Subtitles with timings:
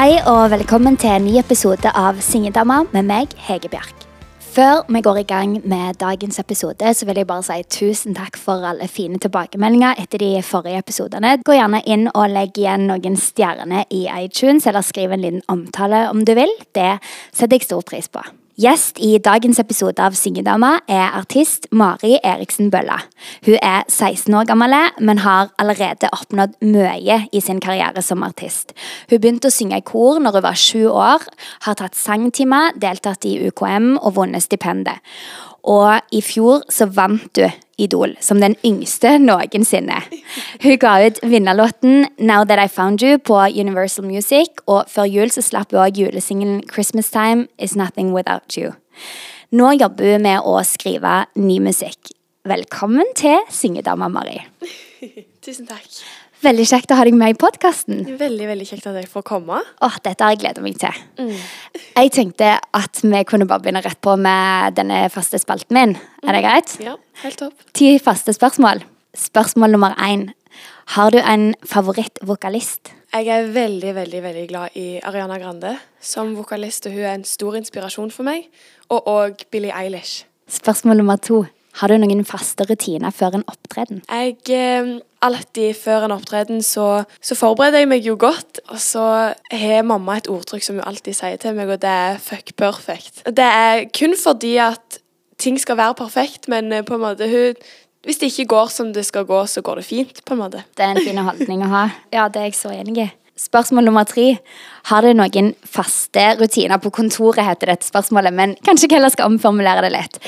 [0.00, 4.06] Hei og velkommen til en ny episode av Singedama med meg, Hege Bjørk.
[4.40, 8.40] Før vi går i gang med dagens episode, så vil jeg bare si tusen takk
[8.40, 11.36] for alle fine tilbakemeldinger etter de forrige episodene.
[11.44, 16.06] Gå gjerne inn og legg igjen noen stjerner i iTunes, eller skriv en liten omtale
[16.08, 16.60] om du vil.
[16.72, 16.94] Det
[17.34, 18.24] setter jeg stor pris på.
[18.60, 22.98] Gjest i dagens episode av Syngedama er artist Mari Eriksen Bølla.
[23.46, 28.74] Hun er 16 år gammel, men har allerede oppnådd mye i sin karriere som artist.
[29.08, 31.24] Hun begynte å synge i kor når hun var sju år,
[31.64, 35.00] har tatt sangtimer, deltatt i UKM og vunnet stipendet.
[35.64, 37.46] Og i fjor så vant du
[37.80, 40.02] Idol som den yngste noensinne.
[40.62, 45.32] Hun ga ut vinnerlåten Now That I Found You på Universal Music, og før jul
[45.32, 48.74] så slapp hun òg julesingelen Christmas Time Is Nothing Without You.
[49.50, 52.12] Nå jobber hun med å skrive ny musikk.
[52.46, 54.38] Velkommen til Syngedama Mari.
[55.44, 55.88] Tusen takk.
[56.40, 57.98] Veldig kjekt å ha deg med i podkasten.
[58.16, 59.58] Veldig veldig kjekt at jeg får komme.
[59.84, 61.02] Åh, dette har jeg gleda meg til.
[61.20, 65.92] Jeg tenkte at vi kunne bare begynne rett på med denne faste spalten min.
[66.24, 66.72] Er det greit?
[66.80, 66.96] Ja,
[67.26, 67.66] helt topp.
[67.76, 68.80] Ti faste spørsmål.
[69.20, 70.30] Spørsmål nummer én.
[70.96, 72.94] Har du en favorittvokalist?
[73.12, 77.28] Jeg er veldig veldig, veldig glad i Ariana Grande som vokalist, og hun er en
[77.28, 78.48] stor inspirasjon for meg.
[78.88, 80.24] Og òg Billie Eilish.
[80.48, 81.44] Spørsmål nummer to.
[81.78, 84.02] Har du noen faste rutiner før en opptreden?
[84.08, 88.62] Jeg eh, Alltid før en opptreden så, så forbereder jeg meg jo godt.
[88.72, 89.02] Og så
[89.52, 93.20] har mamma et ordtrykk som hun alltid sier til meg, og det er 'fuck perfect'.
[93.28, 94.98] Det er kun fordi at
[95.36, 97.54] ting skal være perfekt, men eh, på en måte hun
[98.04, 100.24] hvis det ikke går som det skal gå, så går det fint.
[100.24, 100.62] på en måte.
[100.76, 101.88] Det er en fin holdning å ha.
[102.16, 103.10] Ja, det er jeg så enig i.
[103.40, 104.34] Spørsmål nummer tre.
[104.90, 109.30] Har du noen faste rutiner på kontoret, heter dette spørsmålet, men kanskje jeg heller skal
[109.30, 110.18] omformulere det litt.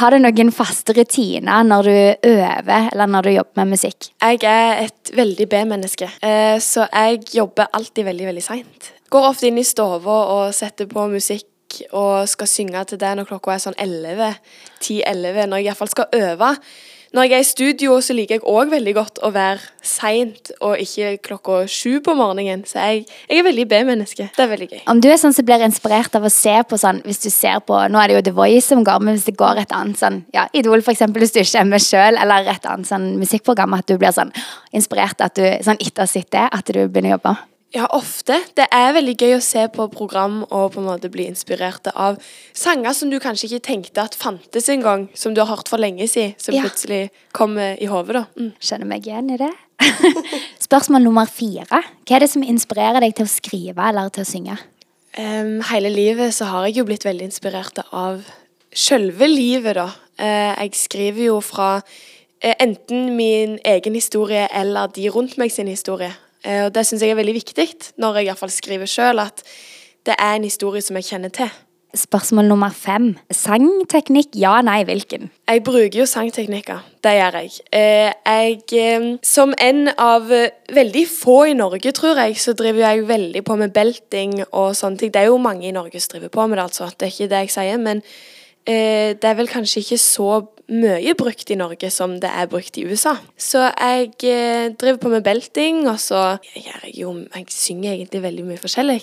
[0.00, 4.08] Har du noen faste rutiner når du øver, eller når du jobber med musikk?
[4.18, 8.90] Jeg er et veldig B-menneske, eh, så jeg jobber alltid veldig veldig seint.
[9.14, 13.30] Går ofte inn i stua og setter på musikk og skal synge til det når
[13.30, 14.34] klokka er sånn 11,
[14.80, 16.50] 10-11, når jeg iallfall skal øve.
[17.16, 20.74] Når jeg er i studio, så liker jeg òg veldig godt å være seint og
[20.82, 22.66] ikke klokka sju på morgenen.
[22.68, 24.26] Så jeg, jeg er veldig B-menneske.
[24.36, 24.82] Det er veldig gøy.
[24.92, 27.62] Om du er sånn som blir inspirert av å se på sånn Hvis du ser
[27.64, 29.96] på Nå er det jo The Voice som går, men hvis det går et annet
[29.96, 33.14] sånn Ja, Idol, for eksempel, hvis du ikke er med sjøl, eller et annet sånn
[33.16, 34.34] musikkprogram, at du blir sånn
[34.76, 37.38] inspirert at du sånn etter å ha sett det, at du begynner å jobbe?
[37.74, 38.38] Ja, ofte.
[38.56, 42.16] Det er veldig gøy å se på program og på en måte bli inspirert av
[42.56, 46.06] sanger som du kanskje ikke tenkte at fantes engang, som du har hørt for lenge
[46.08, 46.62] siden, som Ja.
[46.62, 48.24] plutselig kommer i hodet, da.
[48.38, 48.52] Mm.
[48.60, 49.52] Skjønner meg igjen i det.
[50.66, 51.66] Spørsmål nummer fire.
[52.06, 54.58] Hva er det som inspirerer deg til å skrive eller til å synge?
[55.18, 58.22] Um, hele livet så har jeg jo blitt veldig inspirert av
[58.76, 59.90] sjølve livet, da.
[60.20, 61.82] Uh, jeg skriver jo fra
[62.40, 66.12] eh, enten min egen historie eller de rundt meg sin historie.
[66.46, 67.68] Eh, og det syns jeg er veldig viktig
[68.00, 69.42] når jeg iallfall skriver sjøl, at
[70.06, 71.50] det er en historie som jeg kjenner til.
[71.96, 73.14] Spørsmål nummer fem.
[73.32, 75.30] Sangteknikk, ja, nei, hvilken?
[75.48, 76.82] Jeg bruker jo sangteknikker.
[77.02, 77.54] Det gjør jeg.
[77.72, 83.08] Eh, jeg eh, som en av veldig få i Norge, tror jeg, så driver jeg
[83.08, 85.14] veldig på med belting og sånne ting.
[85.14, 86.90] Det er jo mange i Norge som driver på med det, altså.
[86.92, 87.80] Det er ikke det jeg sier.
[87.88, 88.04] Men
[88.66, 90.30] det er vel kanskje ikke så
[90.72, 93.14] mye brukt i Norge som det er brukt i USA.
[93.38, 98.22] Så jeg eh, driver på med belting, og så gjør jeg jo Jeg synger egentlig
[98.22, 99.00] veldig mye forskjellig.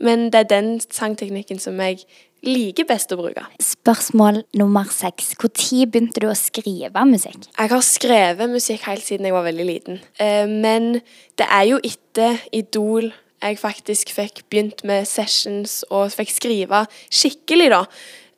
[0.00, 2.02] Men det er den sangteknikken som jeg
[2.42, 3.44] liker best å bruke.
[3.62, 5.34] Spørsmål nummer seks.
[5.38, 7.46] Når begynte du å skrive musikk?
[7.58, 10.00] Jeg har skrevet musikk helt siden jeg var veldig liten.
[10.18, 11.02] Eh, men
[11.38, 13.12] det er jo etter Idol
[13.42, 17.84] jeg faktisk fikk begynt med sessions og fikk skrive skikkelig, da.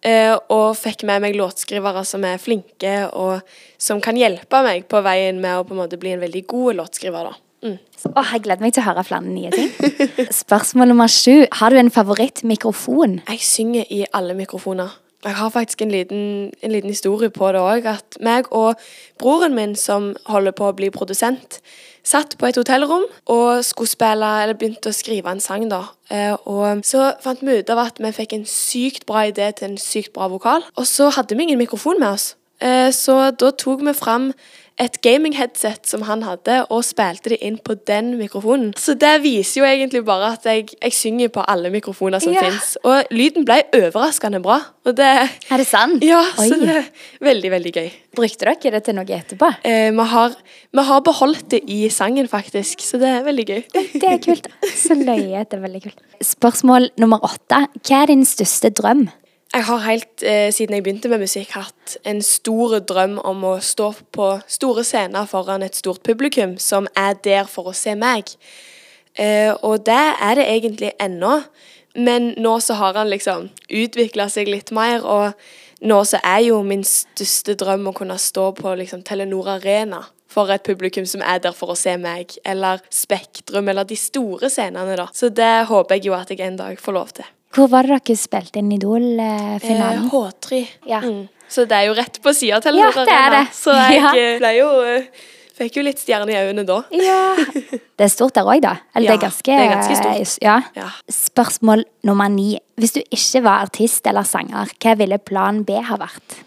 [0.05, 3.41] Eh, og fikk med meg låtskrivere som er flinke, og
[3.81, 6.81] som kan hjelpe meg på veien med å på en måte bli en veldig god
[6.83, 7.41] låtskriver, da.
[7.65, 7.79] Mm.
[8.11, 9.71] Oh, jeg gleder meg til å høre flere nye ting.
[10.45, 11.47] Spørsmål nummer sju.
[11.57, 13.23] Har du en favorittmikrofon?
[13.31, 14.93] Jeg synger i alle mikrofoner.
[15.25, 17.89] Jeg har faktisk en liten, en liten historie på det òg.
[17.89, 18.77] At meg og
[19.21, 21.63] broren min, som holder på å bli produsent,
[22.05, 25.83] satt på et hotellrom og skulle spille, eller begynte å skrive en sang, da.
[26.11, 29.71] Eh, Og så fant vi ut av at vi fikk en sykt bra idé til
[29.71, 30.63] en sykt bra vokal.
[30.77, 32.35] Og så hadde vi ingen mikrofon med oss.
[32.65, 34.31] Eh, Så da tok vi fram
[34.81, 38.73] et gaming-headset som han hadde, og spilte det inn på den mikrofonen.
[38.75, 42.41] Så det viser jo egentlig bare at jeg, jeg synger på alle mikrofoner som Ja.
[42.43, 42.73] fins.
[42.83, 44.57] Og lyden ble overraskende bra.
[44.85, 46.03] Det Er det sant?
[46.03, 46.49] Ja, Oi.
[46.49, 46.85] så det er
[47.23, 47.91] veldig, veldig gøy.
[48.17, 49.53] Brukte dere det til noe etterpå?
[49.65, 50.35] Eh, vi, har,
[50.75, 53.63] vi har beholdt det i sangen, faktisk, så det er veldig gøy.
[53.95, 54.49] Det er kult.
[54.75, 55.45] Så løye.
[55.47, 56.01] Det er veldig kult.
[56.21, 57.69] Spørsmål nummer åtte.
[57.87, 59.07] Hva er din største drøm?
[59.55, 63.53] Jeg har helt eh, siden jeg begynte med musikk hatt en stor drøm om å
[63.63, 68.33] stå på store scener foran et stort publikum som er der for å se meg.
[69.15, 71.37] Eh, og det er det egentlig ennå.
[71.95, 76.59] Men nå så har han liksom utvikla seg litt mer, og nå så er jo
[76.67, 81.39] min største drøm å kunne stå på liksom Telenor Arena for et publikum som er
[81.39, 85.07] der for å se meg, eller Spektrum, eller de store scenene, da.
[85.15, 87.31] Så det håper jeg jo at jeg en dag får lov til.
[87.55, 90.09] Hvor var det dere spilte inn Idol-finalen?
[90.09, 90.61] Eh, H3.
[90.91, 91.01] Ja.
[91.05, 91.23] Mm.
[91.55, 93.45] Så det er jo rett på sida til Ja, det er det.
[93.55, 94.11] Så jeg Ja.
[94.17, 95.05] eh, ble jo eh,
[95.55, 96.81] Fikk jo litt stjerne i øynene da.
[96.91, 97.37] Ja.
[97.95, 98.73] Det er stort der òg, da.
[98.91, 100.33] Eller det er ganske, det er ganske stort.
[100.43, 100.57] Ja.
[100.75, 100.89] Ja.
[101.09, 102.57] Spørsmål nummer ni.
[102.75, 106.41] Hvis du ikke var artist eller sanger, hva ville plan B ha vært?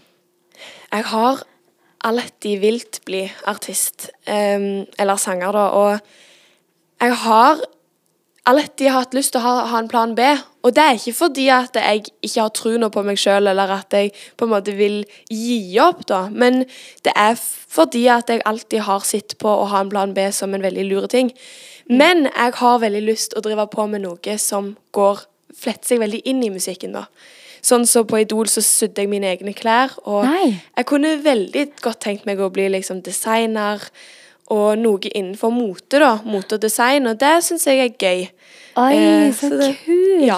[0.92, 1.40] Jeg har
[2.04, 6.00] alltid vilt bli artist, um, eller sanger, da, og
[7.00, 7.64] jeg har
[8.48, 10.26] alltid hatt lyst til å ha, ha en plan B.
[10.66, 13.94] Og det er ikke fordi at jeg ikke har troen på meg sjøl, eller at
[13.96, 15.02] jeg på en måte vil
[15.32, 16.26] gi opp, da.
[16.32, 16.64] Men
[17.06, 20.56] det er fordi at jeg alltid har sett på å ha en plan B som
[20.56, 21.32] en veldig lure ting.
[21.88, 25.24] Men jeg har veldig lyst å drive på med noe som går
[25.58, 27.08] fletter seg veldig inn i musikken, da.
[27.66, 30.60] Sånn så på Idol så sydde jeg mine egne klær, og Nei.
[30.78, 33.82] jeg kunne veldig godt tenkt meg å bli liksom designer
[34.54, 36.14] og noe innenfor mote, da.
[36.24, 38.28] Mote og design, og det syns jeg er gøy.
[38.78, 40.22] Oi, Eh, så, så det- kult!
[40.28, 40.38] Ja.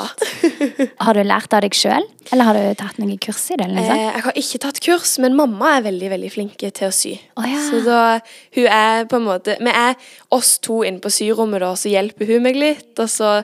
[1.04, 3.68] Har du lært av deg sjøl, eller har du tatt noen kurs i det?
[3.68, 7.18] Eh, jeg har ikke tatt kurs, men mamma er veldig veldig flink til å sy.
[7.36, 7.60] Oh, ja.
[7.68, 8.00] Så da,
[8.56, 9.96] hun er på en måte Vi er
[10.32, 12.94] oss to inne på syrommet, da, så hjelper hun meg litt.
[13.00, 13.42] Og så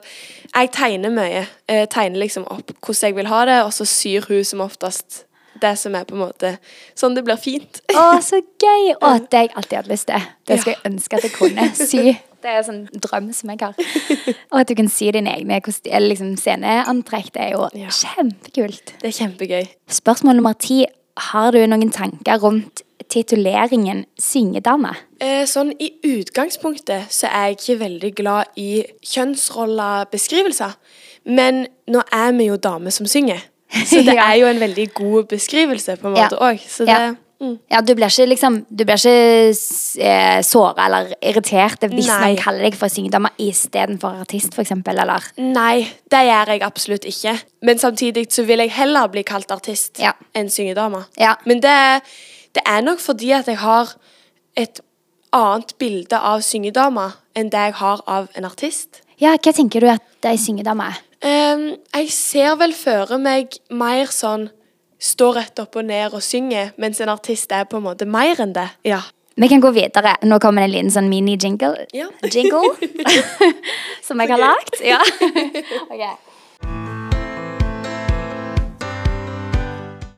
[0.56, 1.44] Jeg tegner mye.
[1.68, 5.25] Jeg tegner liksom opp hvordan jeg vil ha det, og så syr hun som oftest
[5.62, 6.54] det som er på en måte
[6.98, 7.80] sånn det blir fint.
[7.92, 8.94] Å, så gøy!
[9.00, 10.26] Å, det har jeg alltid hatt lyst til.
[10.46, 11.68] Det skulle jeg ønske at jeg kunne.
[11.76, 12.16] Sy.
[12.46, 13.74] Det er en sånn drøm som jeg har.
[14.52, 15.58] Og at du kan sy dine egne
[16.04, 17.32] liksom sceneantrekk.
[17.34, 17.88] Det er jo Ja.
[17.90, 18.92] kjempekult.
[19.02, 19.70] Det er kjempegøy.
[19.90, 20.84] Spørsmål nummer ti.
[21.32, 24.92] Har du noen tanker rundt tituleringen syngedame?
[25.22, 30.74] Eh, sånn i utgangspunktet så er jeg ikke veldig glad i kjønnsrollebeskrivelser.
[31.26, 33.40] Men nå er vi jo damer som synger,
[33.90, 36.60] så det er jo en veldig god beskrivelse på en måte òg.
[36.86, 36.98] Ja.
[37.08, 37.14] Ja.
[37.42, 37.56] mm.
[37.72, 39.50] Ja, du blir ikke liksom Du blir ikke
[40.06, 42.20] eh, såra eller irritert hvis Nei.
[42.22, 47.36] man kaller deg for syngedame istedenfor artist, eksempel, eller Nei, det gjør jeg absolutt ikke.
[47.62, 50.12] Men samtidig så vil jeg heller bli kalt artist Ja.
[50.34, 51.04] enn syngedame.
[51.18, 51.34] Ja.
[51.44, 51.76] Men det,
[52.54, 53.96] det er nok fordi at jeg har
[54.56, 54.80] et
[55.36, 59.02] annet bilde av syngedama enn det jeg har av en artist.
[59.20, 61.02] Ja, hva tenker du at ei syngedame er?
[61.26, 64.50] Ehm, jeg ser vel føre meg mer sånn
[64.96, 68.38] Stå rett opp og ned og synge, mens en artist er på en måte mer
[68.40, 68.64] enn det.
[68.88, 69.02] Ja.
[69.36, 70.14] Vi kan gå videre.
[70.24, 71.84] Nå kommer det en liten sånn mini-jingle.
[71.92, 72.06] Ja.
[72.24, 72.72] Jingle.
[74.06, 74.80] som jeg har lagd.
[74.80, 75.02] Ja.
[75.92, 76.00] Ok.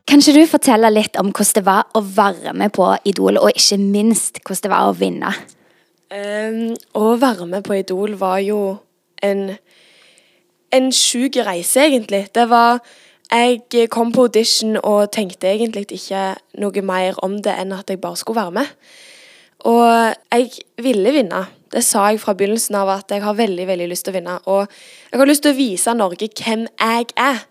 [0.07, 3.51] Kan ikke du fortelle litt om hvordan det var å være med på Idol, og
[3.51, 5.35] ikke minst hvordan det var å vinne?
[6.09, 8.61] Um, å være med på Idol var jo
[9.21, 9.49] en
[10.71, 12.27] en sjuk reise, egentlig.
[12.35, 12.79] Det var
[13.31, 18.01] Jeg kom på audition og tenkte egentlig ikke noe mer om det enn at jeg
[18.01, 18.71] bare skulle være med.
[19.69, 20.49] Og jeg
[20.81, 21.43] ville vinne.
[21.69, 24.39] Det sa jeg fra begynnelsen av at jeg har veldig veldig lyst til å vinne.
[24.49, 24.65] Og
[25.11, 27.43] jeg har lyst til å vise Norge hvem jeg er.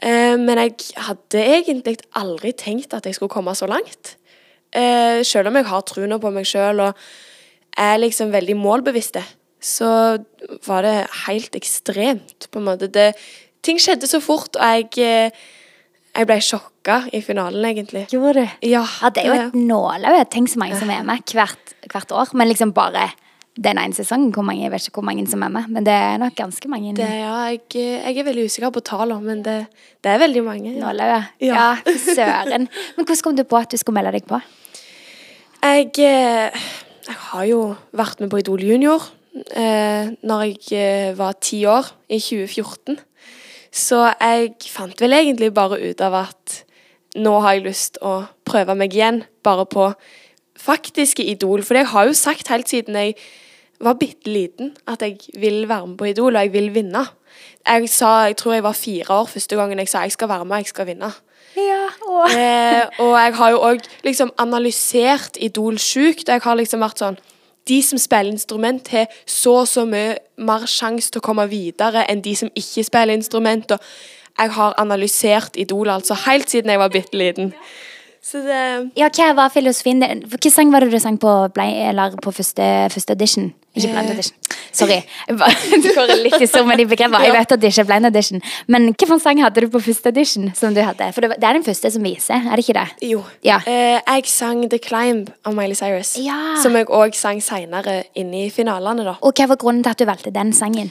[0.00, 4.16] Eh, men jeg hadde egentlig aldri tenkt at jeg skulle komme så langt.
[4.72, 7.06] Eh, selv om jeg har troen på meg sjøl og
[7.76, 9.22] er liksom veldig målbevisste,
[9.66, 9.90] så
[10.66, 10.94] var det
[11.26, 12.88] helt ekstremt, på en måte.
[12.92, 13.10] Det,
[13.66, 15.46] ting skjedde så fort, og jeg, eh,
[16.16, 18.06] jeg ble sjokka i finalen, egentlig.
[18.12, 18.56] Gjorde du?
[18.68, 20.24] Ja, Ja, det er jo et nåløye.
[20.30, 22.30] Tenk så mange som er med hvert, hvert år.
[22.38, 23.10] Men liksom bare
[23.56, 24.30] den ene sesongen.
[24.34, 26.68] Hvor mange, jeg vet ikke hvor mange som er med, men det er nok ganske
[26.68, 29.58] mange det, ja, jeg, jeg er veldig usikker på tallene, men det,
[30.04, 30.72] det er veldig mange.
[30.76, 30.84] Ja.
[30.86, 31.20] nåløye.
[31.40, 31.54] Ja.
[31.56, 32.68] Ja, søren.
[32.96, 34.40] Men hvordan kom du på at du skulle melde deg på?
[35.66, 36.66] Jeg, eh,
[37.08, 37.60] jeg har jo
[37.96, 39.02] vært med på Idol Junior
[39.54, 42.98] eh, når jeg eh, var ti år, i 2014.
[43.76, 46.62] Så jeg fant vel egentlig bare ut av at
[47.16, 49.90] nå har jeg lyst å prøve meg igjen, bare på
[50.60, 51.64] faktiske Idol.
[51.64, 53.16] For jeg har jo sagt helt siden jeg
[53.82, 57.04] var bitte liten at jeg vil være med på Idol, og jeg vil vinne.
[57.66, 60.44] Jeg sa, jeg tror jeg var fire år første gangen jeg sa jeg skal være
[60.48, 61.12] med, jeg skal vinne.
[61.56, 61.86] Ja.
[62.36, 66.28] Eh, og jeg har jo òg liksom analysert Idol sjukt.
[66.28, 67.16] Jeg har liksom vært sånn
[67.68, 72.04] De som spiller instrument, har så og så mye mer sjanse til å komme videre
[72.10, 73.74] enn de som ikke spiller instrument.
[73.74, 73.80] Og
[74.38, 77.52] jeg har analysert Idol altså helt siden jeg var bitte liten.
[78.32, 80.02] Det Ja, hva var filosofien?
[80.02, 83.52] Hvilken sang var det du sang på, eller på første, første audition?
[83.76, 84.10] Ikke blind Eh.
[84.16, 84.36] audition.
[84.76, 84.96] Sorry.
[85.28, 87.20] Jeg Det går litt i surr med de begrepene.
[87.24, 88.42] Jeg vet at det ikke er blind audition.
[88.68, 90.50] Men hvilken sang hadde du på første audition?
[90.56, 91.08] som du hadde?
[91.16, 92.86] For det, det er den første som viser, er det ikke det?
[93.08, 93.22] Jo.
[93.44, 93.58] Ja.
[93.66, 96.16] Eh, jeg sang The Climb av Miley Cyrus.
[96.20, 96.56] Ja.
[96.62, 99.16] Som jeg òg sang seinere inne i finalene, da.
[99.22, 100.90] Og hva var grunnen til at du valgte den sangen?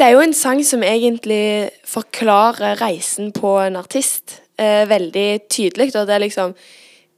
[0.00, 5.90] Det er jo en sang som egentlig forklarer reisen på en artist eh, veldig tydelig.
[5.94, 6.54] Og det er liksom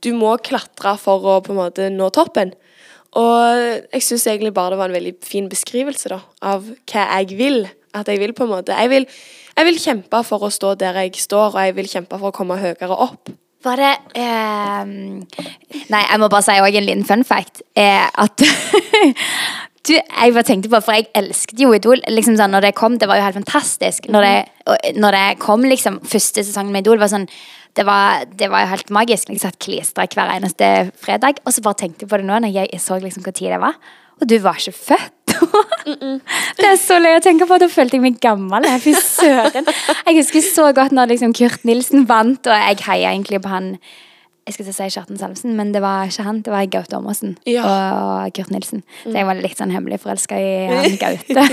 [0.02, 2.50] Du må klatre for å på en måte nå toppen.
[3.20, 7.38] Og jeg syns egentlig bare det var en veldig fin beskrivelse da, av hva jeg
[7.38, 7.66] vil.
[7.92, 9.04] At jeg vil på en måte Jeg vil,
[9.52, 12.36] jeg vil kjempe for å stå der jeg står, og jeg vil kjempe for å
[12.36, 13.28] komme høyere opp.
[13.62, 15.20] Var det ehm,
[15.92, 17.62] Nei, jeg må bare si også en liten fun fact.
[17.76, 18.42] Eh, at
[19.88, 22.02] du, jeg bare tenkte på, for jeg elsket jo Idol.
[22.10, 24.06] Liksom sånn, når det kom, det var jo helt fantastisk.
[24.14, 27.26] Når det, når det kom liksom første sesongen med Idol, var sånn
[27.72, 29.30] det var, det var jo helt magisk.
[29.32, 30.68] Jeg satt klistra hver eneste
[31.00, 31.40] fredag.
[31.46, 33.62] Og så bare tenkte jeg på det nå, når jeg så liksom hvor tid det
[33.62, 33.78] var.
[34.20, 35.34] Og du var ikke født.
[36.60, 37.58] det er så løye å tenke på.
[37.58, 38.68] Da følte jeg meg gammel.
[39.00, 39.66] Søren.
[40.06, 43.74] Jeg husker så godt når liksom Kurt Nilsen vant, og jeg heia egentlig på han
[44.46, 46.40] jeg skulle si Kjartan Salvesen, men det var ikke han.
[46.42, 47.62] Det var Gaute Ormåsen Ja.
[47.66, 48.82] og Kurt Nilsen.
[49.04, 51.44] Så jeg var litt sånn hemmelig forelska i han Gaute.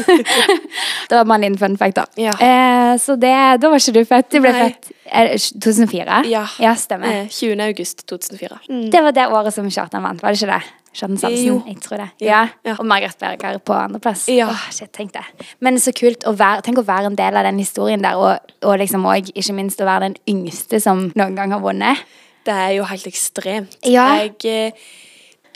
[1.10, 2.06] det var bare en liten fun fact, da.
[2.18, 2.34] Ja.
[2.40, 4.32] Eh, så det, da var ikke du født.
[4.34, 4.66] Du ble Nei.
[4.70, 6.20] født er 2004?
[6.30, 6.74] Ja.
[6.78, 7.08] stemmer.
[7.26, 7.62] Eh, 20.
[7.70, 8.60] august 2004.
[8.94, 10.76] Det var det året som Kjartan vant, var det ikke det?
[10.90, 11.60] Kjartan Salvesen?
[11.70, 12.08] Jeg tror det.
[12.26, 12.30] Ja.
[12.30, 12.42] Ja.
[12.72, 12.76] Ja.
[12.80, 14.26] Og Margaret Berger på andreplass.
[14.34, 14.50] Ja.
[14.50, 15.22] Åh, shit, tenk det.
[15.62, 18.56] Men så kult å være, tenk å være en del av den historien der, og,
[18.66, 22.02] og liksom også, ikke minst å være den yngste som noen gang har vunnet.
[22.46, 23.78] Det er jo helt ekstremt.
[23.86, 24.06] Ja.
[24.22, 24.72] Jeg, eh,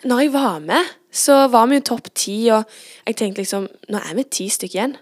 [0.03, 2.63] når jeg var med, så var vi jo topp ti, og
[3.07, 4.97] jeg tenkte liksom Nå er vi ti stykker igjen.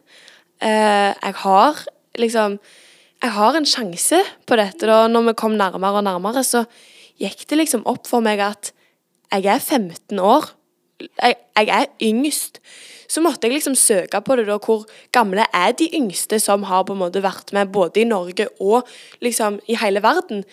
[0.62, 1.86] Eh, jeg har
[2.20, 2.60] liksom
[3.22, 4.88] Jeg har en sjanse på dette.
[4.88, 6.66] da Når vi kom nærmere og nærmere, så
[7.20, 8.72] gikk det liksom opp for meg at
[9.32, 10.50] jeg er 15 år.
[11.00, 12.60] Jeg, jeg er yngst.
[13.08, 14.58] Så måtte jeg liksom søke på det, da.
[14.58, 18.48] Hvor gamle er de yngste som har på en måte vært med både i Norge
[18.60, 18.88] og
[19.22, 20.46] liksom i hele verden?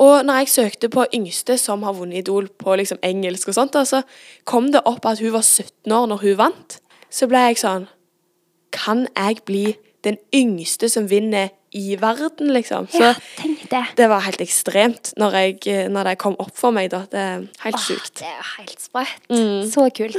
[0.00, 3.76] Og når jeg søkte på yngste som har vunnet Idol på liksom engelsk og sånt,
[3.86, 4.02] så
[4.48, 6.78] kom det opp at hun var 17 år når hun vant.
[7.10, 7.88] Så ble jeg sånn
[8.72, 9.64] Kan jeg bli
[10.06, 12.86] den yngste som vinner i verden, liksom?
[12.90, 13.12] Så
[13.70, 13.82] det.
[13.98, 17.02] det var helt ekstremt når, jeg, når det kom opp for meg, da.
[17.10, 18.12] Det er helt Åh, sjukt.
[18.20, 19.30] Det er helt sprøtt.
[19.70, 20.18] Så kult.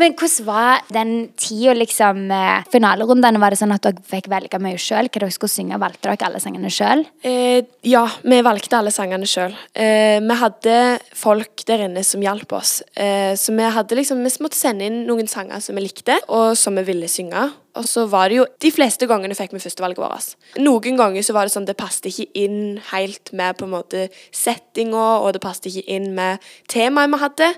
[0.00, 4.60] Men hvordan var den tida, liksom eh, Finalerundene, var det sånn at dere fikk velge
[4.62, 5.08] mye sjøl?
[5.08, 5.78] Hva dere skulle synge?
[5.80, 7.04] Valgte dere alle sangene sjøl?
[7.26, 9.54] Eh, ja, vi valgte alle sangene sjøl.
[9.74, 10.76] Eh, vi hadde
[11.16, 12.78] folk der inne som hjalp oss.
[12.94, 16.56] Eh, så vi hadde liksom Vi måtte sende inn noen sanger som vi likte, og
[16.58, 17.48] som vi ville synge.
[17.76, 20.34] Og så var det jo De fleste gangene fikk vi førstevalget vårt.
[20.58, 24.08] Noen ganger så var det sånn det passet ikke inn helt med på en måte
[24.34, 27.52] settinga, og det passet ikke inn med temaet vi hadde.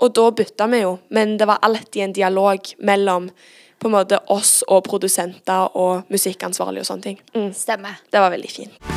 [0.00, 0.98] Og da bytta vi jo.
[1.10, 3.30] Men det var alltid en dialog mellom
[3.78, 7.24] på en måte oss og produsenter og musikkansvarlige og sånne ting.
[7.36, 7.50] Mm.
[7.56, 8.00] Stemmer.
[8.10, 8.95] Det var veldig fint.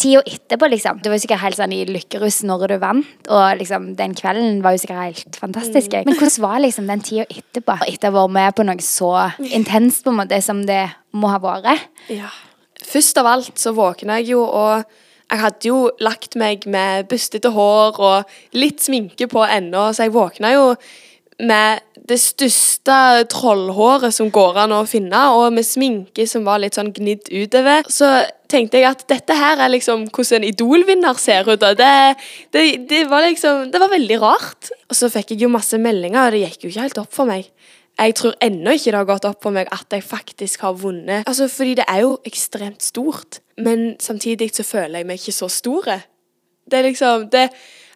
[0.00, 1.00] Tida etterpå, liksom.
[1.02, 4.62] Du var jo sikkert helt sånn i lykkerus når du vant, og liksom den kvelden
[4.64, 5.96] var jo sikkert helt fantastisk.
[6.06, 7.76] Men hvordan var liksom den tida etterpå?
[7.84, 9.12] Etter å ha vært med på noe så
[9.50, 11.90] intenst på en måte som det må ha vært?
[12.08, 12.32] Ja.
[12.80, 14.88] Først av alt så våkna jeg jo, og
[15.30, 20.16] jeg hadde jo lagt meg med bustete hår og litt sminke på ennå, så jeg
[20.16, 20.64] våkna jo
[21.40, 26.76] med det største trollhåret som går an å finne, og med sminke som var litt
[26.76, 27.86] sånn gnidd utover.
[27.92, 28.08] Så
[28.50, 31.62] tenkte jeg at dette her er liksom hvordan en Idol-vinner ser ut.
[31.62, 31.92] Og det,
[32.54, 34.72] det, det var liksom Det var veldig rart.
[34.90, 37.30] Og så fikk jeg jo masse meldinger, og det gikk jo ikke helt opp for
[37.30, 37.50] meg.
[38.00, 41.26] Jeg tror ennå ikke det har gått opp for meg at jeg faktisk har vunnet.
[41.28, 45.50] Altså, Fordi det er jo ekstremt stort, men samtidig så føler jeg meg ikke så
[45.52, 46.00] store.
[46.70, 47.50] Det er liksom det,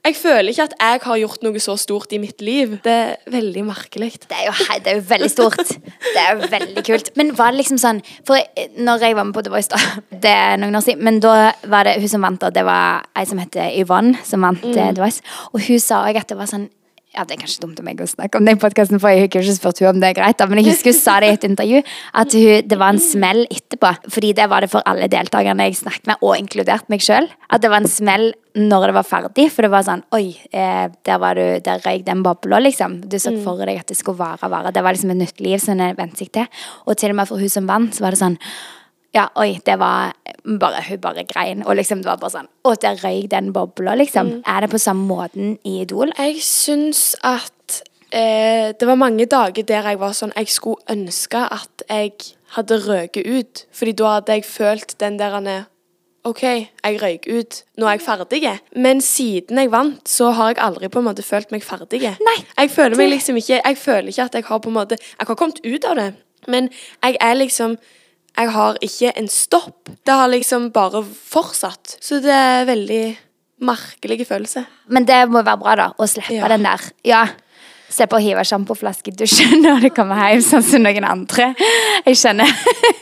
[0.04, 2.75] Jeg føler ikke at jeg har gjort noe så stort i mitt liv.
[2.84, 4.11] Det er veldig merkelig.
[4.28, 4.52] Det er, jo,
[4.84, 5.73] det er jo veldig stort.
[6.04, 7.08] Det er jo veldig kult.
[7.16, 8.37] Men var det liksom sånn For
[8.76, 9.80] når jeg var med på The Voice, da
[10.26, 13.08] Det er noen år siden, men da var det hun som vant, og Det var
[13.16, 14.76] ei som heter Yvonne, som vant mm.
[14.76, 15.25] The Voice.
[15.54, 16.68] Og hun sa òg at det var sånn
[17.14, 19.25] ja, Det er kanskje dumt av meg å snakke om det i podkasten, for jeg
[19.25, 20.38] har ikke spurt hun om det er greit.
[20.38, 23.02] da, Men jeg husker hun sa det i et intervju, at hun, det var en
[23.02, 23.92] smell etterpå.
[24.11, 27.28] Fordi det var det for alle deltakerne jeg snakket med, og inkludert meg sjøl.
[27.50, 29.49] At det var en smell når det var ferdig.
[29.54, 33.00] For det var sånn Oi, eh, der, var du, der røyk den bobla, liksom.
[33.09, 34.75] Du så for deg at det skulle vare og vare.
[34.75, 36.64] Det var liksom et nytt liv som en vente seg til.
[36.87, 38.40] Og til og med for hun som vant, så var det sånn
[39.14, 40.11] ja, oi, det var
[40.60, 41.64] bare Hun bare grein.
[41.66, 44.40] Og liksom det var bare sånn Å, der røyk den bobla, liksom.
[44.46, 46.12] Er det på samme måten i Idol?
[46.18, 51.46] Jeg syns at eh, det var mange dager der jeg var sånn Jeg skulle ønske
[51.48, 52.12] at jeg
[52.54, 53.64] hadde røket ut.
[53.72, 55.64] Fordi da hadde jeg følt den der han er,
[56.24, 58.52] OK, jeg røyk ut, nå er jeg ferdig.
[58.80, 62.00] Men siden jeg vant, så har jeg aldri på en måte følt meg ferdig.
[62.00, 64.96] Nei, Jeg føler meg liksom ikke Jeg føler ikke at jeg har på en måte
[64.96, 66.14] Jeg har kommet ut av det,
[66.48, 66.70] men
[67.02, 67.76] jeg er liksom
[68.37, 69.88] Jeg har ikke en stopp.
[70.05, 71.97] Det har liksom bare fortsatt.
[72.03, 73.05] Så det er veldig
[73.64, 74.64] merkelig følelse.
[74.91, 76.49] Men det må være bra, da, å slippe Ja.
[76.50, 76.83] den der.
[77.07, 77.23] Ja.
[77.95, 81.53] Slippe å hive sjampoflaske i dusjen når du kommer hjem, sånn som noen andre.
[82.09, 82.50] Jeg skjønner.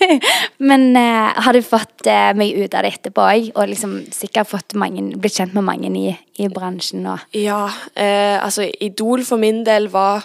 [0.69, 3.49] Men uh, har du fått uh, mye ut av det etterpå òg?
[3.57, 6.12] Og liksom sikkert fått mange, blitt kjent med mange i,
[6.45, 7.65] i bransjen og Ja,
[7.97, 10.25] Uh, altså Idol for min del var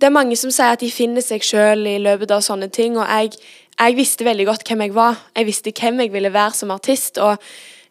[0.00, 2.96] Det er mange som sier at de finner seg sjøl i løpet av sånne ting,
[2.98, 3.36] og jeg,
[3.74, 5.18] jeg visste veldig godt hvem jeg var.
[5.36, 7.36] Jeg visste hvem jeg ville være som artist, og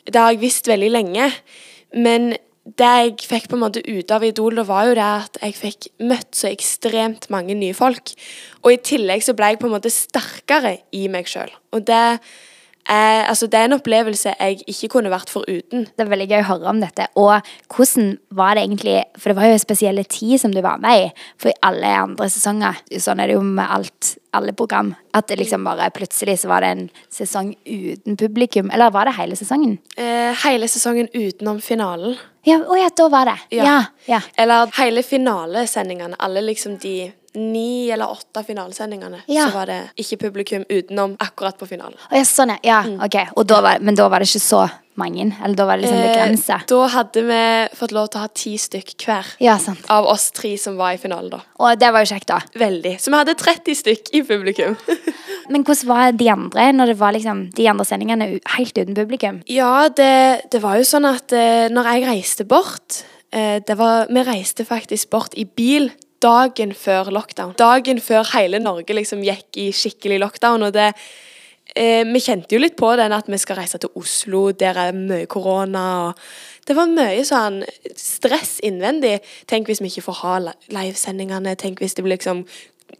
[0.07, 1.29] det har jeg visst veldig lenge.
[1.93, 5.39] Men det jeg fikk på en måte ut av Idol, det var jo det at
[5.41, 8.13] jeg fikk møtt så ekstremt mange nye folk.
[8.63, 11.51] Og i tillegg så ble jeg på en måte sterkere i meg sjøl.
[11.75, 12.05] Og det
[12.89, 15.85] er, altså, det er en opplevelse jeg ikke kunne vært foruten.
[15.87, 17.07] Det er veldig gøy å høre om dette.
[17.19, 17.39] Og
[17.71, 21.05] hvordan var det egentlig For det var jo en spesiell tid som du var med
[21.05, 21.07] i.
[21.39, 25.39] For i alle andre sesonger, sånn er det jo med alt, alle program, at det
[25.39, 28.71] liksom bare plutselig så var det en sesong uten publikum.
[28.73, 29.77] Eller var det hele sesongen?
[29.95, 32.17] Eh, hele sesongen utenom finalen.
[32.43, 33.37] Ja, å ja, da var det.
[33.55, 33.79] Ja.
[34.09, 34.19] ja.
[34.35, 36.19] Eller hele finalesendingene.
[36.19, 39.23] Alle liksom de ni eller åtte finalesendingene.
[39.25, 39.47] Ja.
[39.47, 41.97] Så var det ikke publikum utenom akkurat på finalen.
[42.09, 42.83] Oh, ja, sånn, ja.
[42.85, 43.01] Mm.
[43.03, 43.19] ok.
[43.49, 44.67] Da var, men da var det ikke så
[44.99, 45.25] mange?
[45.43, 46.59] Eller da var det liksom begrensa?
[46.61, 47.41] Eh, da hadde vi
[47.79, 49.31] fått lov til å ha ti stykk hver.
[49.43, 49.85] Ja, sant.
[49.93, 51.41] Av oss tre som var i finalen, da.
[51.63, 52.39] Og det var jo kjekt, da.
[52.59, 52.95] Veldig.
[53.01, 54.77] Så vi hadde 30 stykk i publikum.
[55.51, 59.41] Men hvordan var de andre når det var liksom de andre sendingene helt uten publikum?
[59.51, 60.13] Ja, det,
[60.53, 63.01] det var jo sånn at eh, når jeg reiste bort
[63.33, 65.89] eh, det var, Vi reiste faktisk bort i bil
[66.23, 67.53] dagen før lockdown.
[67.59, 70.63] Dagen før hele Norge liksom gikk i skikkelig lockdown.
[70.63, 70.89] og det
[71.75, 74.97] eh, Vi kjente jo litt på den at vi skal reise til Oslo, der er
[74.97, 75.85] mye korona.
[76.07, 77.63] og Det var mye sånn
[77.95, 79.19] stress innvendig.
[79.47, 80.37] Tenk hvis vi ikke får ha
[80.69, 81.55] livesendingene.
[81.55, 82.45] Tenk hvis det blir liksom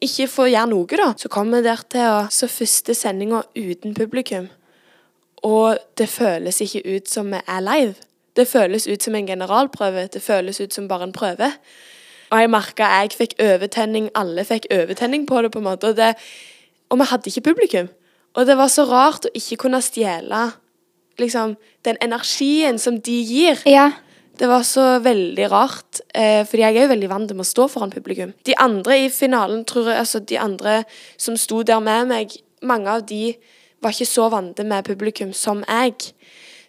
[0.02, 1.14] ikke får gjøre noe, da.
[1.18, 4.50] Så kom vi der til, og så første sendinga uten publikum.
[5.44, 7.96] Og det føles ikke ut som vi er live.
[8.34, 10.08] Det føles ut som en generalprøve.
[10.14, 11.52] Det føles ut som bare en prøve.
[12.34, 15.92] Og jeg merka jeg fikk overtenning, alle fikk overtenning på det, på en måte.
[15.92, 16.16] Og, det,
[16.90, 17.92] og vi hadde ikke publikum.
[18.34, 20.48] Og det var så rart å ikke kunne stjele
[21.22, 21.54] liksom,
[21.86, 23.62] den energien som de gir.
[23.70, 23.92] Ja.
[24.40, 27.68] Det var så veldig rart, eh, fordi jeg er jo veldig vant med å stå
[27.70, 28.34] foran publikum.
[28.50, 30.80] De andre i finalen, tror jeg, altså de andre
[31.22, 32.34] som sto der med meg,
[32.66, 33.36] mange av de
[33.84, 36.16] var ikke så vant med publikum som jeg.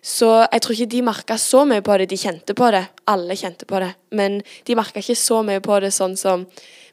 [0.05, 2.11] Så jeg tror ikke de merka så mye på det.
[2.13, 2.85] De kjente på det.
[3.09, 3.95] Alle kjente på det.
[4.13, 6.45] Men de merka ikke så mye på det sånn som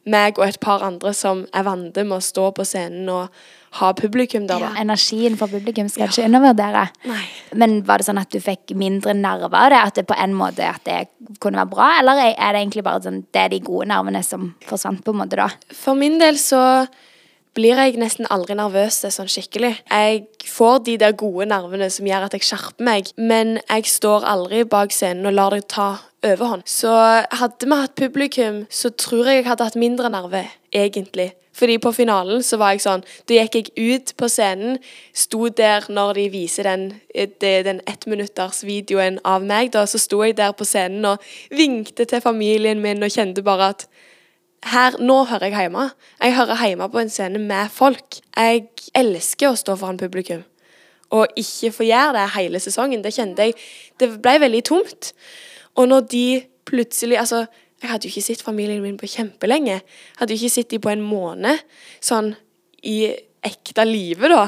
[0.10, 3.42] meg og et par andre som er vant med å stå på scenen og
[3.80, 4.72] ha publikum der, ja.
[4.82, 6.88] Energien for publikum skal ikke undervurdere.
[7.08, 7.22] Nei.
[7.56, 9.84] Men var det sånn at du fikk mindre nerver av det?
[9.92, 10.98] At det på en måte at det
[11.44, 11.88] kunne være bra?
[12.02, 15.22] Eller er det egentlig bare sånn det er de gode nervene som forsvant, på en
[15.22, 15.48] måte, da?
[15.72, 16.64] For min del så
[17.58, 19.74] blir jeg nesten aldri nervøs sånn skikkelig.
[19.90, 24.28] Jeg får de der gode nervene som gjør at jeg skjerper meg, men jeg står
[24.28, 25.90] aldri bak scenen og lar det ta
[26.24, 26.64] overhånd.
[26.70, 26.92] Så
[27.34, 31.32] hadde vi hatt publikum, så tror jeg jeg hadde hatt mindre nerve, egentlig.
[31.52, 34.78] Fordi på finalen så var jeg sånn Da gikk jeg ut på scenen,
[35.14, 40.56] sto der når de viser den, den ettminuttersvideoen av meg, da, så sto jeg der
[40.56, 43.86] på scenen og vinkte til familien min og kjente bare at
[44.66, 45.88] her, nå hører jeg hjemme.
[46.22, 48.20] Jeg hører hjemme på en scene med folk.
[48.38, 50.44] Jeg elsker å stå foran publikum.
[51.12, 53.02] Og ikke få gjøre det hele sesongen.
[53.04, 53.58] Det kjente jeg
[54.00, 55.12] Det ble veldig tomt.
[55.76, 57.46] Og når de plutselig Altså,
[57.82, 59.82] jeg hadde jo ikke sett familien min på kjempelenge.
[60.20, 61.60] Hadde jo ikke sett dem på en måned,
[62.00, 62.36] sånn
[62.86, 63.10] i
[63.42, 64.48] ekte livet, da.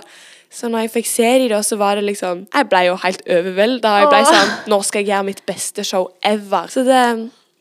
[0.53, 3.23] Så når jeg fikk se dem, da, så var det liksom Jeg ble jo helt
[3.25, 3.93] overvelda.
[4.03, 6.69] Jeg ble sånn Nå skal jeg gjøre mitt beste show ever.
[6.69, 7.01] Så det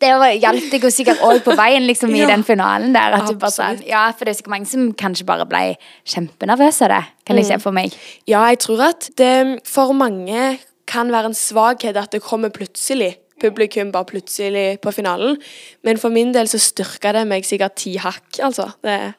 [0.03, 2.27] Det var- hjalp deg jo sikkert òg på veien liksom, i Ja.
[2.33, 3.15] den finalen der.
[3.21, 6.83] At du bare sånn, ja, For det er sikkert mange som kanskje bare ble kjempenervøse
[6.89, 7.05] av det.
[7.27, 7.95] Kan jeg se for meg.
[8.27, 13.17] Ja, jeg tror at det for mange kan være en svakhet at det kommer plutselig.
[13.43, 15.37] Publikum bare plutselig på finalen.
[15.83, 18.73] Men for min del så styrka det meg sikkert ti hakk, altså.
[18.83, 19.15] Det,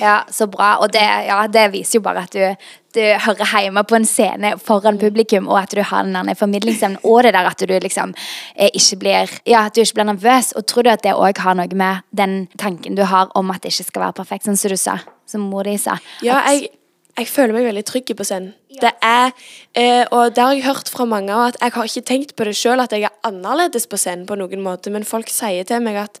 [0.00, 0.76] Ja, Så bra.
[0.80, 2.56] Og det, ja, det viser jo bare at du,
[2.96, 7.22] du hører hjemme på en scene foran publikum, og at du har den formidlingsevnen, og
[7.26, 8.14] det der at du liksom
[8.54, 10.52] eh, ikke blir Ja, at du ikke blir nervøs.
[10.56, 13.62] Og tror du at det òg har noe med den tanken du har om at
[13.62, 14.98] det ikke skal være perfekt, sånn som du sa?
[15.28, 15.98] Som mor di sa.
[16.24, 16.70] ja, jeg,
[17.18, 18.52] jeg føler meg veldig trygg på scenen.
[18.78, 19.32] Det er,
[19.74, 22.46] eh, og det har jeg hørt fra mange og at jeg har ikke tenkt på
[22.46, 25.82] det sjøl, at jeg er annerledes på scenen på noen måte, men folk sier til
[25.82, 26.20] meg at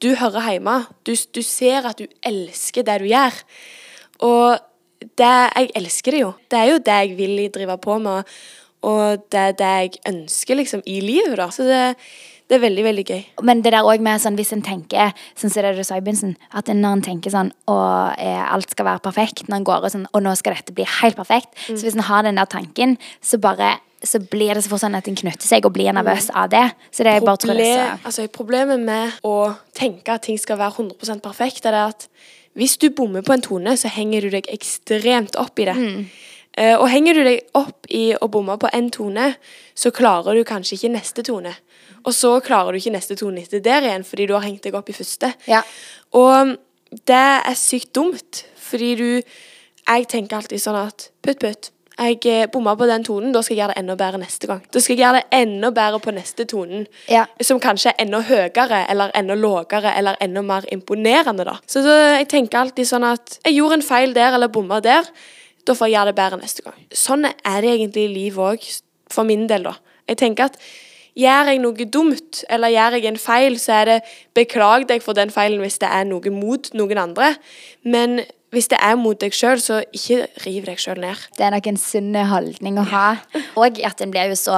[0.00, 0.78] du hører hjemme.
[1.04, 3.36] Du, du ser at du elsker det du gjør.
[4.24, 4.60] Og
[5.00, 6.32] det, jeg elsker det jo.
[6.50, 8.24] Det er jo det jeg vil drive på med.
[8.82, 11.50] og det er det jeg ønsker liksom i livet, da.
[11.52, 11.96] Så det,
[12.48, 13.20] det er veldig, veldig gøy.
[13.44, 16.04] Men det der også med sånn, hvis en tenker sånn som det du sa i
[16.04, 19.84] begynnelsen, at når en tenker sånn og eh, alt skal være perfekt, når en går
[19.84, 21.52] og sånn Og nå skal dette bli helt perfekt.
[21.68, 21.76] Mm.
[21.76, 24.96] Så hvis en har den der tanken, så bare så blir det så fort sånn
[24.96, 26.64] at en knytter seg og blir nervøs av det.
[26.88, 30.56] Så det er bare tror jeg Proble- altså, problemet med å tenke at ting skal
[30.56, 32.06] være 100% perfekt, er det at
[32.58, 35.76] hvis du bommer på en tone, så henger du deg ekstremt opp i det.
[36.58, 39.34] Eh, og henger du deg opp i å bomme på en tone,
[39.74, 41.54] så klarer du kanskje ikke neste tone.
[42.02, 44.74] Og så klarer du ikke neste tone etter der igjen, fordi du har hengt deg
[44.74, 45.32] opp i første.
[45.50, 45.62] Ja.
[46.16, 46.56] Og
[47.06, 49.10] det er sykt dumt, fordi du
[49.90, 51.70] Jeg tenker alltid sånn at putt, putt.
[52.00, 54.62] Jeg eh, bomma på den tonen, da skal jeg gjøre det enda bedre neste gang.
[54.72, 57.26] Da skal jeg gjøre det enda bedre på neste tonen, Ja.
[57.44, 61.58] som kanskje er enda høyere, eller enda lavere, eller enda mer imponerende, da.
[61.66, 65.04] Så da, jeg tenker alltid sånn at jeg gjorde en feil der, eller bomma der,
[65.66, 66.78] da får jeg gjøre det bedre neste gang.
[66.90, 68.70] Sånn er det egentlig i livet òg,
[69.12, 69.76] for min del, da.
[70.08, 70.56] Jeg tenker at
[71.18, 73.96] Gjør jeg noe dumt, eller gjør jeg en feil, så er det
[74.32, 77.32] beklag deg for den feilen hvis det er noe mot noen andre.
[77.84, 81.22] Men hvis det er mot deg sjøl, så ikke riv deg sjøl ned.
[81.38, 83.04] Det er nok en sunn holdning å ha.
[83.60, 84.56] Og at en blir jo så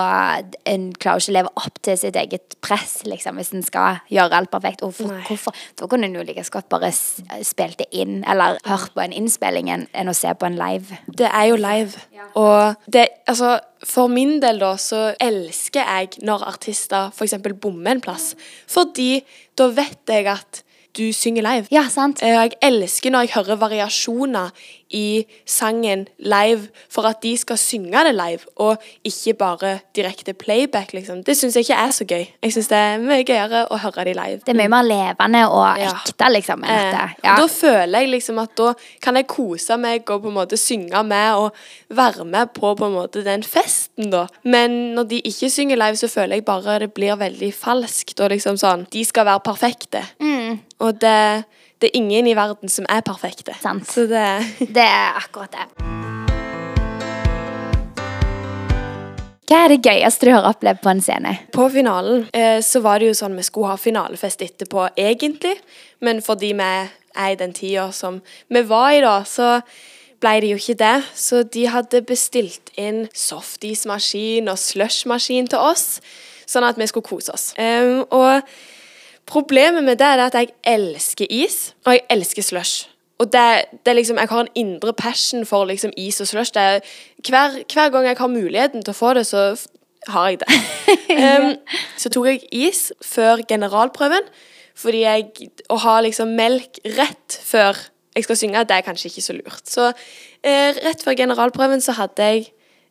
[0.69, 4.39] En klarer ikke å leve opp til sitt eget press, liksom, hvis en skal gjøre
[4.39, 4.81] alt perfekt.
[4.81, 5.11] Hvorfor?
[5.11, 5.59] for, hvorfor?
[5.79, 9.69] Da kunne en jo like godt bare spilt det inn, eller hørt på en innspilling,
[9.69, 11.03] enn å se på en live.
[11.07, 12.07] Det er jo live.
[12.39, 17.37] Og det, altså, for min del da, så elsker jeg når artister f.eks.
[17.61, 18.33] bommer en plass.
[18.71, 19.25] Fordi
[19.59, 20.63] da vet jeg at
[20.97, 21.67] du synger live.
[21.73, 22.23] Ja, sant?
[22.23, 24.51] Eh, Jeg elsker når jeg hører variasjoner
[24.93, 30.93] i sangen live, for at de skal synge det live, og ikke bare direkte playback,
[30.93, 31.23] liksom.
[31.25, 32.27] Det syns jeg ikke er så gøy.
[32.43, 34.41] Jeg syns det er mye gøyere å høre de live.
[34.45, 36.65] Det er mye mer levende og ekte, liksom.
[36.65, 37.03] enn Eh, dette.
[37.19, 37.37] og Ja.
[37.37, 41.03] Da føler jeg liksom at da kan jeg kose meg og på en måte synge
[41.05, 41.53] med og
[41.91, 44.27] være med på på en måte den festen, da.
[44.45, 48.31] Men når de ikke synger live, så føler jeg bare det blir veldig falskt og
[48.31, 50.03] liksom sånn De skal være perfekte.
[50.21, 50.61] Mm.
[50.81, 51.45] Og det,
[51.83, 53.57] det er ingen i verden som er perfekte.
[53.61, 53.91] Sant.
[53.91, 54.27] Så det
[54.77, 55.67] Det er akkurat det.
[59.53, 61.33] Hva er det gøyeste du har opplevd på en scene?
[61.53, 65.59] På finalen eh, så var det jo sånn vi skulle ha finalefest etterpå, egentlig.
[66.01, 69.59] Men fordi vi er i den tida som vi var i da, så
[70.23, 70.95] ble det jo ikke det.
[71.19, 75.99] Så de hadde bestilt inn softismaskin og slushmaskin til oss,
[76.49, 77.51] sånn at vi skulle kose oss.
[77.61, 78.47] Em, og
[79.27, 82.89] problemet med det er at jeg elsker is, og jeg elsker slush.
[83.19, 86.55] Og det, det liksom, Jeg har en indre passion for liksom is og slush.
[86.55, 86.81] Det er,
[87.29, 89.55] hver, hver gang jeg har muligheten til å få det, så
[90.09, 90.49] har jeg det.
[91.13, 91.55] Um,
[91.97, 94.25] så tok jeg is før generalprøven,
[94.75, 97.77] fordi jeg, å ha liksom melk rett før
[98.17, 99.63] jeg skal synge, det er kanskje ikke så lurt.
[99.69, 99.87] Så
[100.45, 102.47] eh, rett før generalprøven så hadde jeg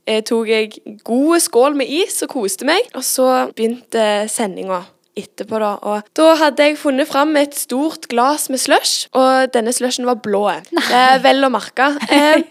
[0.05, 0.71] eh, tok jeg
[1.05, 2.89] gode skål med is og koste meg.
[2.97, 4.81] Og så begynte sendinga
[5.17, 5.71] etterpå, da.
[5.81, 10.21] Og da hadde jeg funnet fram et stort glass med slush, og denne slushen var
[10.23, 10.45] blå.
[10.71, 11.91] Det er vel å merke.
[12.11, 12.43] Eh,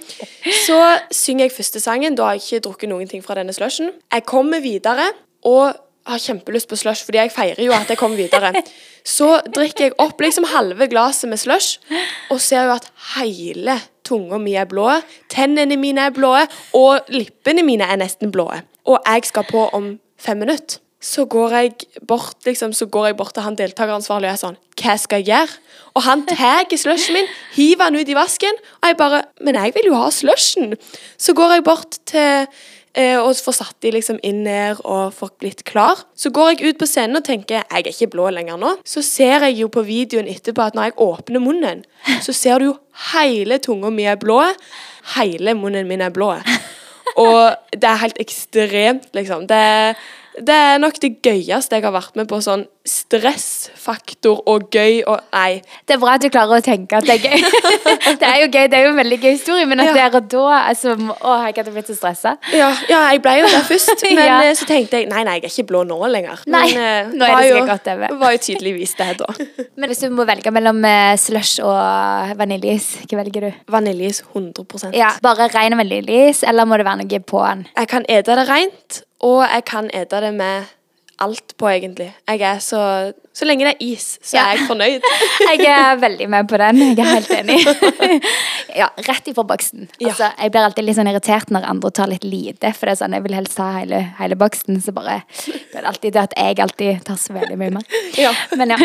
[0.66, 0.80] så
[1.14, 2.16] synger jeg første sangen.
[2.18, 3.94] Da har jeg ikke drukket noen ting fra denne slushen.
[4.12, 5.12] Jeg kommer videre.
[5.40, 5.72] og
[6.10, 8.62] har kjempelyst på slush, fordi jeg feirer jo at jeg kommer videre.
[9.04, 11.78] Så drikker jeg opp liksom halve glasset med slush,
[12.30, 14.88] og ser jo at hele tunga mi er blå,
[15.30, 16.34] tennene mine er blå,
[16.76, 18.48] og lippene mine er nesten blå.
[18.90, 20.80] Og jeg skal på om fem minutter.
[21.00, 21.70] Så går jeg
[22.08, 25.32] bort liksom, så går jeg bort til han deltakeransvarlige og er sånn Hva skal jeg
[25.32, 25.54] gjøre?
[25.96, 29.72] Og han tar slushen min, hiver den ut i vasken, og jeg bare Men jeg
[29.78, 30.76] vil jo ha slushen!
[31.16, 32.44] Så går jeg bort til
[32.92, 36.04] eh, og får satt de liksom inn ned og får blitt klar.
[36.14, 38.76] Så går jeg ut på scenen og tenker jeg er ikke blå lenger nå.
[38.84, 41.84] Så ser jeg jo på videoen etterpå at når jeg åpner munnen,
[42.20, 42.76] så ser du jo
[43.12, 44.42] hele tunga mi er blå.
[45.16, 46.34] Hele munnen min er blå.
[47.18, 49.46] Og det er helt ekstremt, liksom.
[49.50, 49.96] Det,
[50.46, 52.38] det er nok det gøyeste jeg har vært med på.
[52.44, 55.60] Sånn stressfaktor og gøy og Nei.
[55.86, 57.42] Det er bra at du klarer å tenke at det er gøy.
[58.20, 59.94] det er jo gøy, det er jo en veldig gøy historie, men at Ja.
[60.08, 62.32] der og da altså, Å, jeg hadde blitt så stressa.
[62.56, 64.38] Ja, ja, jeg ble jo det først, men Ja.
[64.46, 66.42] eh, så tenkte jeg nei, nei, jeg er ikke blå nå lenger.
[66.50, 68.16] Nei, men, eh, nå er det jo- godt over.
[68.24, 69.28] var jo tydeligvis det, da.
[69.76, 73.52] Men hvis du må velge mellom eh, slush og vaniljeis, hva velger du?
[73.70, 77.66] Vaniljeis 100 Ja, Bare ren vaniljeis, eller må det være noe på den?
[77.76, 80.68] Jeg kan ete det rent, og jeg kan ete det med
[81.20, 82.06] alt på, egentlig.
[82.28, 82.78] Jeg er så
[83.36, 84.44] Så lenge det er is, så Ja.
[84.46, 85.02] er jeg fornøyd.
[85.50, 86.76] Jeg er veldig med på den.
[86.96, 87.58] Jeg er helt enig.
[88.80, 89.88] ja, Rett ifra boksen.
[90.00, 90.08] Ja.
[90.08, 92.72] Altså, jeg blir alltid litt sånn irritert når andre tar litt lite.
[92.76, 94.80] For det er sånn, jeg vil helst ta hele, hele boksen.
[94.84, 97.84] Så bare det er alltid det at jeg alltid tar så veldig mye mer.
[98.24, 98.32] Ja.
[98.56, 98.80] Men ja.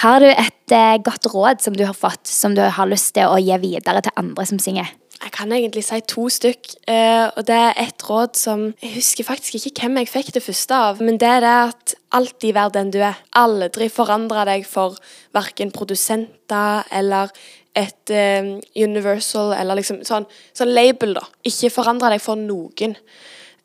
[0.00, 3.26] Har du et eh, godt råd som du har fått, som du har lyst til
[3.30, 4.90] å gi videre til andre som synger?
[5.20, 6.70] Jeg kan egentlig si to stykk.
[6.88, 10.42] Eh, og det er et råd som Jeg husker faktisk ikke hvem jeg fikk det
[10.42, 13.18] første av, men det er det at alltid vær den du er.
[13.36, 14.96] Aldri forandre deg for
[15.36, 17.28] verken produsenter eller
[17.76, 21.26] et eh, universal eller liksom sånn, sånn label, da.
[21.44, 22.96] Ikke forandre deg for noen.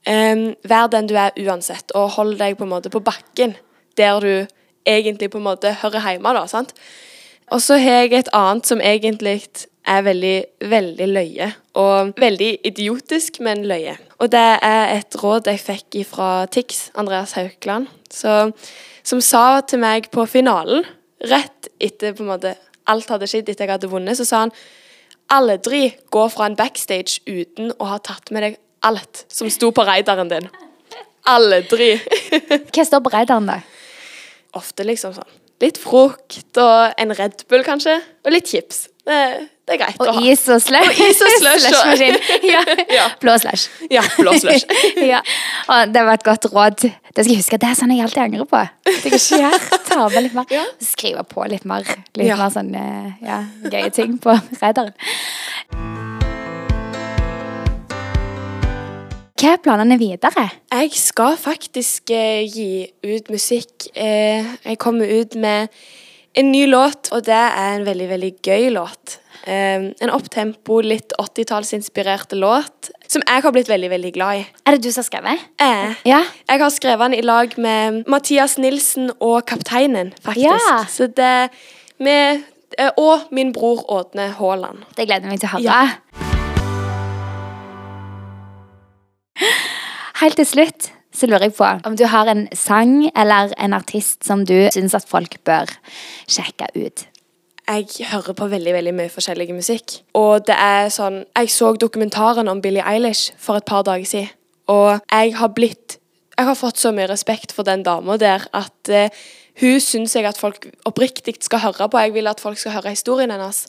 [0.06, 3.56] Um, vær den du er uansett, og hold deg på en måte på bakken
[3.98, 4.46] der du
[4.86, 6.34] egentlig på en måte hører hjemme.
[6.36, 6.76] da, sant?
[7.50, 9.42] Og så har jeg et annet som egentlig
[9.88, 10.36] er veldig,
[10.72, 11.50] veldig løye.
[11.82, 13.96] Og veldig idiotisk, men løye.
[14.20, 18.52] Og det er et råd jeg fikk fra Tix, Andreas Haukeland, så,
[19.04, 20.86] som sa til meg på finalen,
[21.26, 22.56] rett etter på en måte
[22.90, 24.54] alt hadde skjedd etter jeg hadde vunnet, så sa han
[25.34, 29.86] aldri gå fra en backstage uten å ha tatt med deg alt som sto på
[29.88, 30.52] raideren din.
[31.26, 31.96] Aldri.
[32.74, 33.58] Hva står på raideren, da?
[34.56, 37.98] Ofte liksom sånn litt frukt og en Red Bull, kanskje.
[38.26, 38.86] Og litt chips.
[39.06, 39.20] Det,
[39.66, 40.22] det er greit Og å ha.
[40.30, 40.92] is og slush.
[40.92, 42.04] Og is og slush,
[42.46, 42.60] ja.
[42.94, 43.06] Ja.
[43.22, 43.66] Blå slush.
[43.90, 44.68] Ja, blå slush.
[45.12, 45.24] ja.
[45.74, 46.86] Og det var et godt råd.
[46.86, 47.58] Det skal jeg huske.
[47.64, 48.62] Det er sånn jeg alltid angrer på.
[48.86, 49.68] Det jeg ikke gjør.
[49.90, 50.54] Ta med litt mer.
[50.54, 50.68] Ja.
[50.86, 54.94] Skrive på litt mer, litt mer sånn eh, ja, gøye ting på radaren.
[59.36, 60.46] Hva er planene videre?
[60.72, 63.90] Jeg skal faktisk eh, gi ut musikk.
[63.98, 65.74] Eh, jeg kommer ut med
[66.36, 69.20] en ny låt, og det er en veldig, veldig gøy låt.
[69.46, 74.46] Eh, en opptempo, litt 80-tallsinspirerte låt, som jeg har blitt veldig, veldig glad i.
[74.66, 75.44] Er det du som har skrevet?
[75.62, 76.24] Eh, Ja.
[76.50, 80.50] Jeg har skrevet den i lag med Mathias Nilsen og Kapteinen, faktisk.
[80.50, 80.86] Ja.
[80.90, 81.50] Så det
[82.00, 82.44] med,
[82.80, 84.84] eh, Og min bror Ådne Haaland.
[84.98, 85.62] Det gleder jeg meg til å høre.
[85.62, 85.90] Ja.
[90.22, 94.24] Helt til slutt så lurer jeg på om du har en sang eller en artist
[94.24, 95.66] som du syns at folk bør
[96.28, 97.06] sjekke ut.
[97.68, 100.00] Jeg hører på veldig veldig mye forskjellig musikk.
[100.14, 104.30] Og det er sånn Jeg så dokumentaren om Billie Eilish for et par dager siden,
[104.68, 106.00] og jeg har blitt
[106.38, 109.08] Jeg har fått så mye respekt for den dama der at uh,
[109.62, 111.98] hun syns jeg at folk oppriktig skal høre på.
[111.98, 113.68] Jeg vil at folk skal høre historien hennes.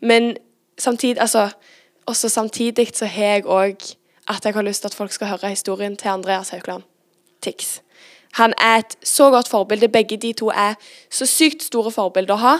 [0.00, 0.36] Men
[0.78, 1.48] samtidig Altså
[2.06, 3.96] også samtidig så har jeg òg
[4.28, 6.82] at jeg har lyst til at folk skal høre historien til Andreas Haukeland.
[7.42, 7.80] Tix.
[8.32, 9.88] Han er et så godt forbilde.
[9.88, 10.74] Begge de to er
[11.10, 12.56] så sykt store forbilder å ha.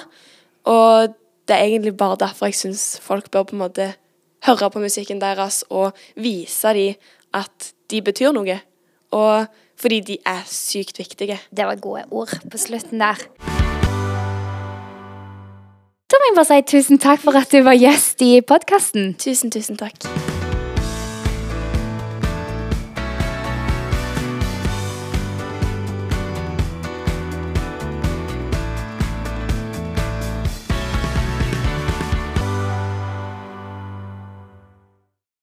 [0.64, 1.14] Og
[1.48, 3.92] det er egentlig bare derfor jeg syns folk bør på en måte
[4.46, 6.94] høre på musikken deres og vise dem
[7.34, 8.60] at de betyr noe.
[9.12, 9.46] Og
[9.80, 11.40] fordi de er sykt viktige.
[11.50, 13.26] Det var gode ord på slutten der.
[16.12, 19.14] Da må jeg bare si tusen takk for at du var gjest i podkasten.
[19.18, 20.31] Tusen, tusen takk.